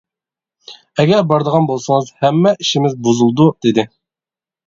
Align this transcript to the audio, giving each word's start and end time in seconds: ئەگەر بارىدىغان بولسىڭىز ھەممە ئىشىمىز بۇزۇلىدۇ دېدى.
ئەگەر 1.01 1.21
بارىدىغان 1.31 1.67
بولسىڭىز 1.71 2.09
ھەممە 2.23 2.55
ئىشىمىز 2.65 2.97
بۇزۇلىدۇ 3.09 3.47
دېدى. 3.67 3.85